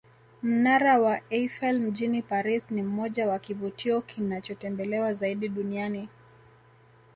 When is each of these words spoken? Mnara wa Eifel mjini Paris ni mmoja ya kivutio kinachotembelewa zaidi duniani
Mnara 0.43 0.99
wa 0.99 1.21
Eifel 1.29 1.79
mjini 1.79 2.21
Paris 2.21 2.71
ni 2.71 2.81
mmoja 2.81 3.25
ya 3.25 3.39
kivutio 3.39 4.01
kinachotembelewa 4.01 5.13
zaidi 5.13 5.49
duniani 5.49 6.09